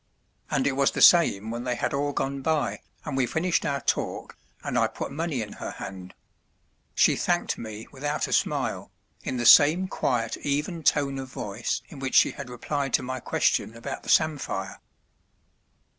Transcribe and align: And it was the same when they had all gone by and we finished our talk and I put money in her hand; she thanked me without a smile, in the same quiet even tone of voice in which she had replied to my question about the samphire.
And 0.49 0.65
it 0.65 0.71
was 0.71 0.89
the 0.89 0.99
same 1.01 1.51
when 1.51 1.63
they 1.63 1.75
had 1.75 1.93
all 1.93 2.11
gone 2.11 2.41
by 2.41 2.79
and 3.05 3.15
we 3.15 3.27
finished 3.27 3.67
our 3.67 3.81
talk 3.81 4.35
and 4.63 4.75
I 4.75 4.87
put 4.87 5.11
money 5.11 5.43
in 5.43 5.53
her 5.61 5.69
hand; 5.69 6.15
she 6.95 7.15
thanked 7.15 7.55
me 7.59 7.85
without 7.91 8.27
a 8.27 8.33
smile, 8.33 8.89
in 9.21 9.37
the 9.37 9.45
same 9.45 9.87
quiet 9.87 10.37
even 10.37 10.81
tone 10.81 11.19
of 11.19 11.27
voice 11.29 11.83
in 11.89 11.99
which 11.99 12.15
she 12.15 12.31
had 12.31 12.49
replied 12.49 12.93
to 12.95 13.03
my 13.03 13.19
question 13.19 13.75
about 13.77 14.01
the 14.01 14.09
samphire. 14.09 14.79